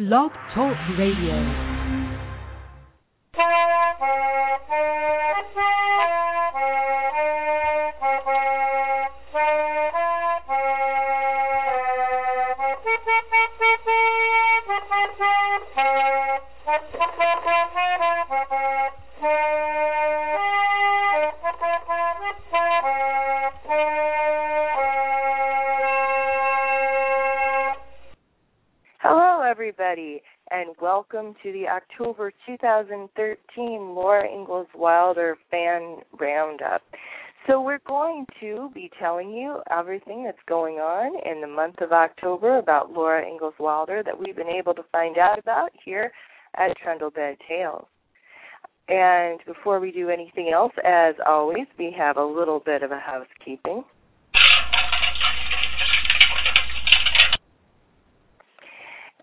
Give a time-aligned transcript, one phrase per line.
[0.00, 1.69] Blog Talk Radio.
[29.70, 33.36] Everybody, and welcome to the October 2013
[33.94, 36.82] Laura Ingalls Wilder Fan Roundup.
[37.46, 41.92] So, we're going to be telling you everything that's going on in the month of
[41.92, 46.10] October about Laura Ingalls Wilder that we've been able to find out about here
[46.56, 47.86] at Trundlebed Tales.
[48.88, 52.98] And before we do anything else, as always, we have a little bit of a
[52.98, 53.84] housekeeping.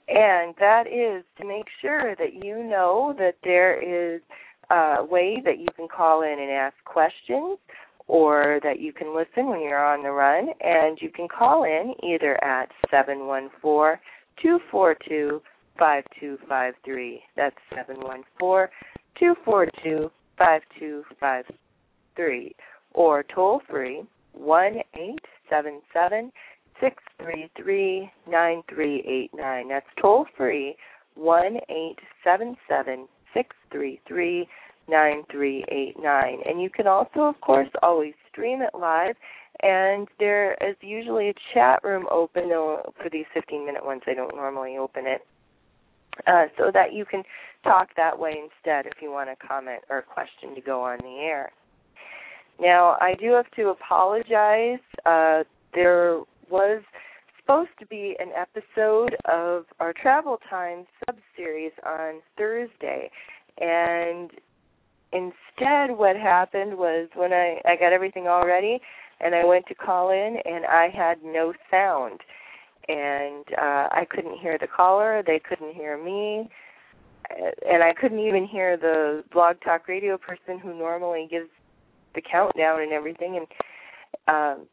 [0.08, 4.22] And that is to make sure that you know that there is
[4.70, 7.58] a way that you can call in and ask questions
[8.08, 10.50] or that you can listen when you're on the run.
[10.62, 14.00] And you can call in either at 714
[14.42, 15.42] 242
[15.78, 17.22] 5253.
[17.36, 18.70] That's 714
[19.20, 22.56] 242 5253.
[22.94, 26.32] Or toll free 1 877
[26.82, 29.70] six three three nine three eight nine.
[29.70, 30.76] That's toll free
[31.16, 34.48] one eight seven seven six three three
[34.90, 36.40] nine three eight nine.
[36.46, 39.16] And you can also, of course, always stream it live.
[39.64, 44.02] And there is usually a chat room open though, for these fifteen minute ones.
[44.06, 45.22] I don't normally open it.
[46.26, 47.24] Uh, so that you can
[47.64, 50.98] talk that way instead if you want a comment or a question to go on
[51.04, 51.52] the air.
[52.60, 54.80] Now, I do have to apologize.
[55.06, 55.44] Uh,
[55.76, 56.82] there was
[57.40, 63.10] supposed to be an episode of our Travel Time sub-series on Thursday,
[63.60, 64.32] and
[65.12, 68.80] instead, what happened was when I I got everything all ready,
[69.20, 72.20] and I went to call in, and I had no sound,
[72.88, 75.24] and uh, I couldn't hear the caller.
[75.26, 76.50] They couldn't hear me.
[77.70, 81.50] And I couldn't even hear the blog talk radio person who normally gives
[82.16, 83.36] the countdown and everything.
[83.36, 83.48] And
[84.30, 84.68] um,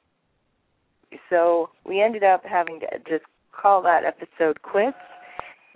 [1.31, 4.97] so we ended up having to just call that episode quits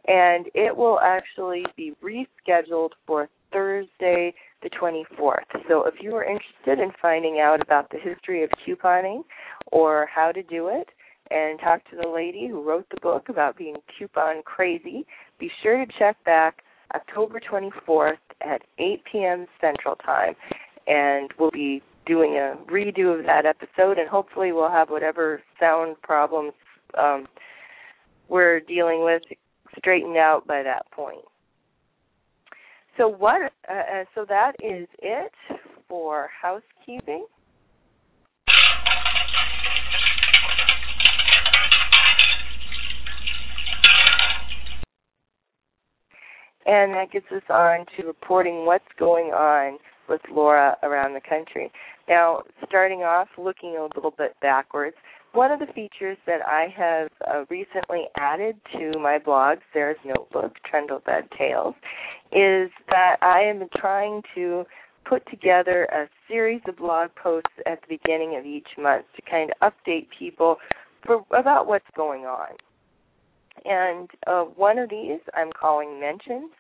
[0.07, 5.45] and it will actually be rescheduled for Thursday the 24th.
[5.69, 9.23] So if you are interested in finding out about the history of couponing
[9.71, 10.89] or how to do it
[11.31, 15.07] and talk to the lady who wrote the book about being coupon crazy,
[15.39, 16.63] be sure to check back
[16.95, 19.47] October 24th at 8 p.m.
[19.61, 20.35] Central Time
[20.87, 26.01] and we'll be doing a redo of that episode, and hopefully we'll have whatever sound
[26.03, 26.53] problems
[26.99, 27.29] um,
[28.29, 29.23] we're dealing with
[29.77, 31.25] straightened out by that point.
[32.97, 33.53] So what?
[33.71, 35.33] Uh, uh so that is it
[35.89, 37.27] for housekeeping.
[46.67, 51.71] And that gets us on to reporting what's going on with Laura around the country.
[52.09, 54.97] Now, starting off, looking a little bit backwards,
[55.33, 60.55] one of the features that I have uh, recently added to my blog, Sarah's Notebook,
[60.65, 61.75] Trundlebed Tales,
[62.33, 64.65] is that I am trying to
[65.05, 69.51] put together a series of blog posts at the beginning of each month to kind
[69.61, 70.57] of update people
[71.07, 72.49] for about what's going on.
[73.65, 76.51] And uh, one of these I'm calling Mentions,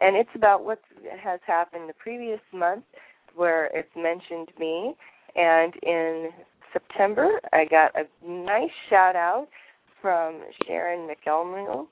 [0.00, 0.80] and it's about what
[1.22, 2.84] has happened the previous month
[3.34, 4.94] where it's mentioned me.
[5.36, 6.30] And in
[6.72, 9.48] September, I got a nice shout out
[10.02, 11.86] from Sharon McElmeel,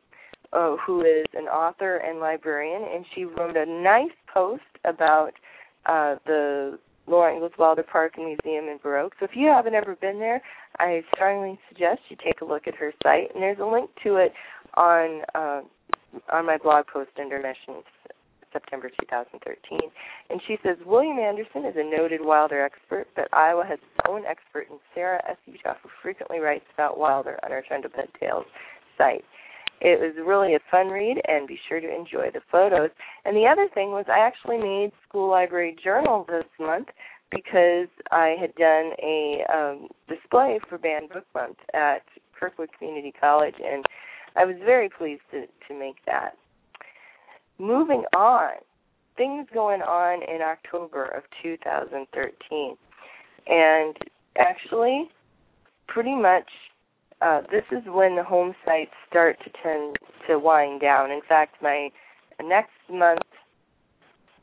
[0.52, 5.32] uh, who is an author and librarian, and she wrote a nice post about
[5.86, 9.14] uh, the Laura Ingalls Wilder Park Museum in Burr Oak.
[9.18, 10.42] So if you haven't ever been there,
[10.78, 14.16] I strongly suggest you take a look at her site, and there's a link to
[14.16, 14.32] it
[14.74, 15.60] on uh,
[16.32, 17.84] on my blog post under Mentions
[18.52, 19.78] September 2013.
[20.30, 24.24] And she says William Anderson is a noted Wilder expert, but Iowa has its own
[24.24, 25.36] expert in Sarah S.
[25.48, 28.46] Uthoff, who frequently writes about Wilder on our Trundlebed Tales
[28.96, 29.24] site.
[29.80, 32.90] It was really a fun read, and be sure to enjoy the photos.
[33.24, 36.88] And the other thing was, I actually made School Library Journal this month
[37.30, 42.02] because I had done a um, display for Banned Book Month at
[42.38, 43.84] Kirkwood Community College, and
[44.36, 46.34] I was very pleased to, to make that
[47.58, 48.52] moving on,
[49.16, 52.76] things going on in October of 2013.
[53.46, 53.96] And
[54.38, 55.08] actually,
[55.88, 56.48] pretty much
[57.20, 59.96] uh, this is when the home sites start to tend
[60.28, 61.10] to wind down.
[61.10, 61.88] In fact, my
[62.42, 63.20] next month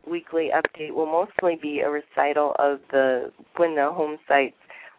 [0.07, 4.55] weekly update will mostly be a recital of the when the home sites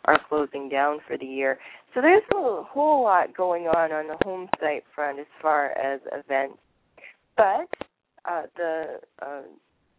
[0.07, 1.59] are closing down for the year.
[1.95, 6.01] So there's a whole lot going on on the home site front as far as
[6.13, 6.59] events.
[7.37, 7.69] But
[8.25, 9.43] uh, the uh,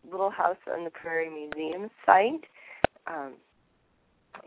[0.10, 2.44] Little House on the Prairie Museum site
[3.08, 3.34] um,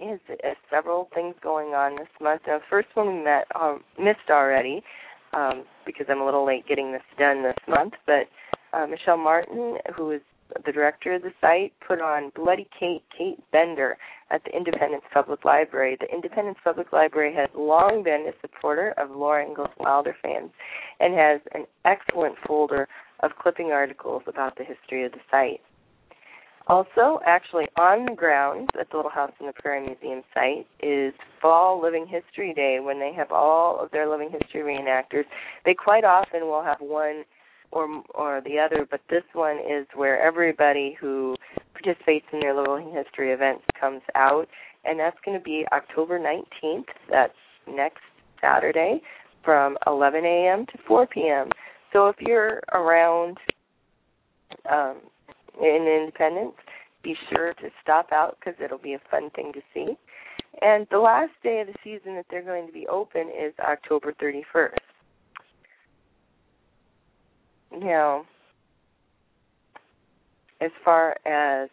[0.00, 2.42] is uh, several things going on this month.
[2.44, 4.82] The first one we met um, missed already
[5.32, 7.94] um, because I'm a little late getting this done this month.
[8.06, 8.28] But
[8.72, 10.20] uh, Michelle Martin, who is
[10.64, 13.96] the director of the site, put on Bloody Kate, Kate Bender
[14.30, 15.96] at the Independence Public Library.
[16.00, 20.50] The Independence Public Library has long been a supporter of Laura Ingalls Wilder fans
[20.98, 22.88] and has an excellent folder
[23.20, 25.60] of clipping articles about the history of the site.
[26.70, 31.12] Also, actually on the grounds at the Little House on the Prairie Museum site is
[31.42, 35.24] Fall Living History Day when they have all of their living history reenactors.
[35.64, 37.24] They quite often will have one
[37.72, 41.34] or or the other, but this one is where everybody who
[41.72, 44.46] participates in their living history events comes out,
[44.84, 46.84] and that's going to be October 19th.
[47.10, 47.32] That's
[47.68, 48.02] next
[48.40, 49.02] Saturday
[49.44, 50.66] from 11 a.m.
[50.66, 51.48] to 4 p.m.
[51.92, 53.38] So if you're around
[54.70, 54.98] um,
[55.60, 56.54] in Independence,
[57.02, 59.96] be sure to stop out because it'll be a fun thing to see.
[60.62, 64.12] And the last day of the season that they're going to be open is October
[64.20, 64.74] 31st.
[67.80, 68.24] Now,
[70.60, 71.70] as far as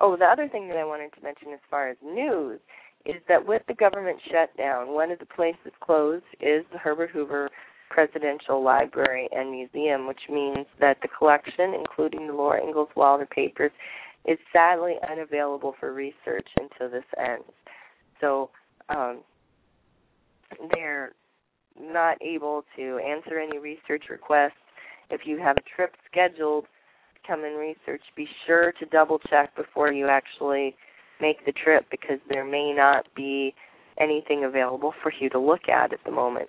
[0.00, 2.60] oh, the other thing that I wanted to mention as far as news
[3.06, 7.48] is that with the government shutdown, one of the places closed is the Herbert Hoover
[7.90, 13.72] Presidential Library and Museum, which means that the collection, including the Laura Ingalls Wilder papers,
[14.26, 17.44] is sadly unavailable for research until this ends.
[18.20, 18.50] So
[18.88, 19.20] um,
[20.74, 21.12] they're
[21.80, 24.52] not able to answer any research requests.
[25.10, 29.54] If you have a trip scheduled to come and research, be sure to double check
[29.56, 30.74] before you actually
[31.20, 33.54] make the trip because there may not be
[34.00, 36.48] anything available for you to look at at the moment.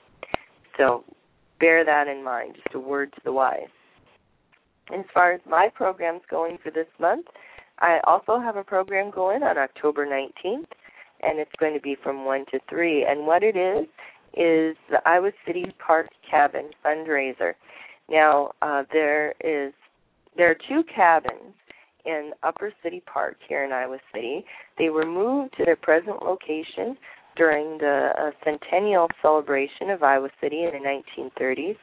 [0.77, 1.03] So
[1.59, 3.67] bear that in mind, just a word to the wise.
[4.93, 7.27] As far as my program's going for this month,
[7.79, 10.65] I also have a program going on October 19th,
[11.21, 13.05] and it's going to be from 1 to 3.
[13.05, 13.87] And what it is,
[14.33, 17.53] is the Iowa City Park Cabin fundraiser.
[18.09, 19.73] Now, uh, there is
[20.37, 21.53] there are two cabins
[22.05, 24.45] in Upper City Park here in Iowa City.
[24.77, 26.97] They were moved to their present location
[27.39, 31.01] during the uh, centennial celebration of Iowa City in the
[31.39, 31.77] 1930s.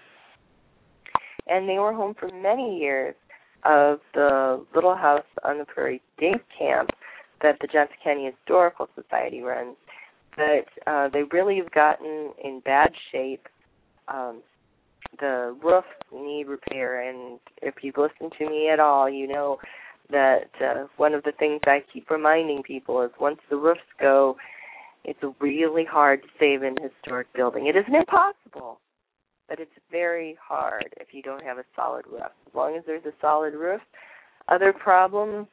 [1.46, 3.14] And they were home for many years
[3.64, 6.90] of the Little House on the Prairie Day Camp
[7.40, 9.76] that the Johnson County Historical Society runs.
[10.36, 13.46] But uh, they really have gotten in bad shape.
[14.08, 14.42] Um,
[15.18, 19.56] the roof need repair, and if you've listened to me at all, you know
[20.10, 24.36] that uh, one of the things I keep reminding people is once the roofs go,
[25.06, 27.68] it's really hard to save an historic building.
[27.68, 28.80] It isn't impossible,
[29.48, 32.32] but it's very hard if you don't have a solid roof.
[32.46, 33.80] As long as there's a solid roof,
[34.48, 35.46] other problems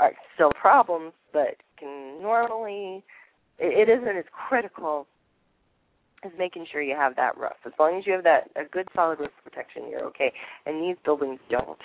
[0.00, 3.04] are still problems, but can normally
[3.60, 5.06] it isn't as critical
[6.24, 7.52] as making sure you have that roof.
[7.64, 10.32] As long as you have that a good solid roof protection, you're okay.
[10.66, 11.78] And these buildings don't.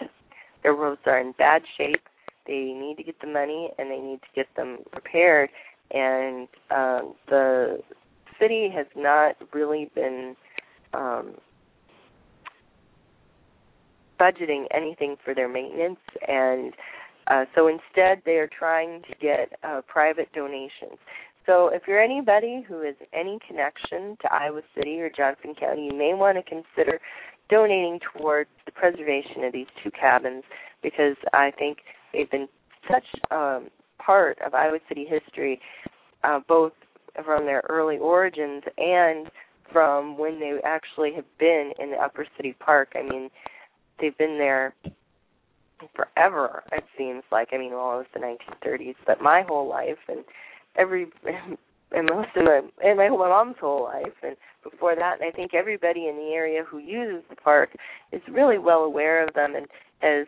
[0.64, 2.02] Their roofs are in bad shape.
[2.48, 5.50] They need to get the money and they need to get them repaired
[5.94, 7.80] and um, the
[8.40, 10.36] city has not really been
[10.94, 11.36] um,
[14.20, 16.74] budgeting anything for their maintenance, and
[17.28, 20.98] uh, so instead they are trying to get uh, private donations.
[21.46, 25.98] So if you're anybody who has any connection to Iowa City or Johnson County, you
[25.98, 27.00] may want to consider
[27.50, 30.44] donating towards the preservation of these two cabins
[30.82, 31.80] because I think
[32.14, 32.48] they've been
[32.90, 33.68] such um,
[34.06, 35.60] part of Iowa City history,
[36.24, 36.74] uh, both
[37.24, 39.30] from their early origins and
[39.72, 42.94] from when they actually have been in the Upper City Park.
[42.96, 43.30] I mean,
[44.00, 44.74] they've been there
[45.96, 46.64] forever.
[46.72, 47.50] It seems like.
[47.52, 48.20] I mean, well, it was the
[48.66, 50.24] 1930s, but my whole life and
[50.76, 51.08] every
[51.92, 55.36] and most of my and my my mom's whole life and before that and I
[55.36, 57.70] think everybody in the area who uses the park
[58.12, 59.68] is really well aware of them and
[60.00, 60.28] has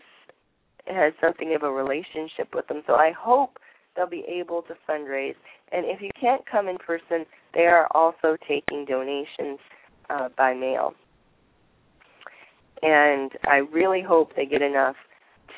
[0.88, 2.84] has something of a relationship with them.
[2.86, 3.58] So I hope
[3.96, 5.36] they'll be able to fundraise.
[5.72, 9.60] And if you can't come in person, they are also taking donations
[10.10, 10.94] uh, by mail.
[12.82, 14.96] And I really hope they get enough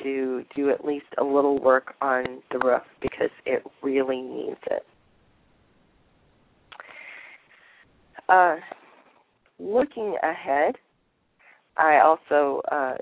[0.02, 4.84] to do at least a little work on the roof because it really needs it.
[8.28, 8.56] uh,
[9.58, 10.76] looking ahead,
[11.76, 12.94] I also uh,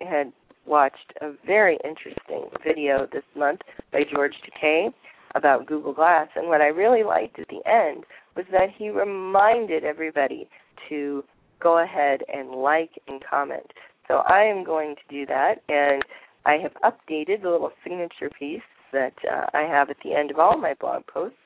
[0.00, 0.32] had
[0.66, 3.60] watched a very interesting video this month
[3.92, 4.88] by George Takei
[5.34, 8.04] about Google Glass, and what I really liked at the end
[8.36, 10.48] was that he reminded everybody
[10.88, 11.24] to
[11.60, 13.72] go ahead and like and comment.
[14.08, 16.04] So I am going to do that, and
[16.44, 18.60] I have updated the little signature piece
[18.92, 21.36] that uh, I have at the end of all my blog posts,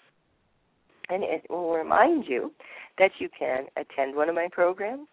[1.09, 2.53] and it will remind you
[2.99, 5.09] that you can attend one of my programs,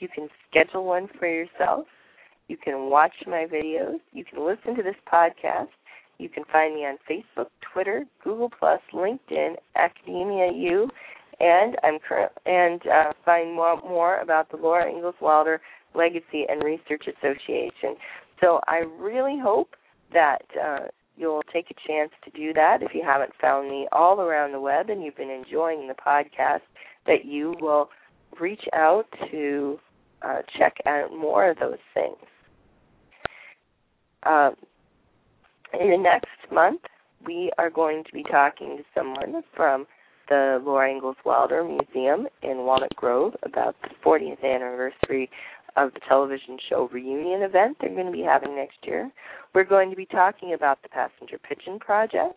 [0.00, 1.86] you can schedule one for yourself,
[2.48, 5.68] you can watch my videos, you can listen to this podcast,
[6.18, 10.88] you can find me on Facebook, Twitter, Google Plus, LinkedIn, Academia U,
[11.40, 15.60] and I'm current and uh, find more, more about the Laura Ingalls Wilder
[15.94, 17.96] Legacy and Research Association.
[18.40, 19.70] So I really hope
[20.12, 24.20] that uh, you'll take a chance to do that if you haven't found me all
[24.20, 26.60] around the web and you've been enjoying the podcast,
[27.06, 27.90] that you will
[28.40, 29.78] reach out to
[30.22, 32.16] uh, check out more of those things.
[34.24, 34.54] Um,
[35.78, 36.82] in the next month,
[37.26, 39.86] we are going to be talking to someone from
[40.28, 45.30] the Laura Ingalls Wilder Museum in Walnut Grove about the 40th anniversary
[45.76, 49.10] of the television show reunion event they're going to be having next year.
[49.54, 52.34] We're going to be talking about the Passenger Pigeon Project.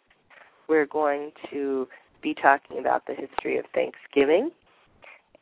[0.67, 1.87] We're going to
[2.21, 4.51] be talking about the history of Thanksgiving.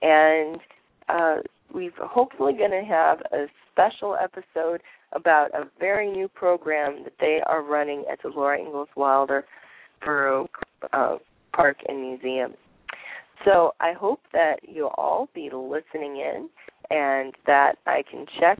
[0.01, 0.59] And
[1.07, 1.35] uh,
[1.73, 7.39] we're hopefully going to have a special episode about a very new program that they
[7.45, 9.45] are running at the Laura Ingalls Wilder
[10.03, 10.51] Burr Oak
[10.93, 11.17] uh,
[11.55, 12.53] Park and Museum.
[13.45, 16.49] So I hope that you'll all be listening in
[16.89, 18.59] and that I can check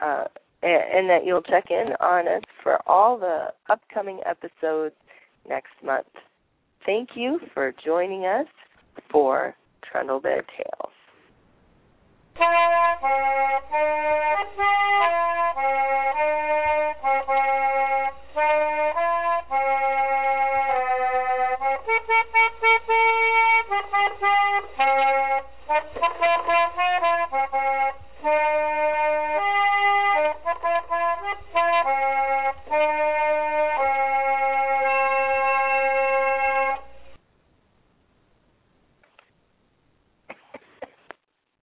[0.00, 0.24] uh,
[0.62, 4.94] and that you'll check in on us for all the upcoming episodes
[5.48, 6.06] next month.
[6.84, 8.46] Thank you for joining us
[9.10, 10.92] for Trundlebed Tales.
[12.38, 12.50] Thank
[16.82, 16.87] you.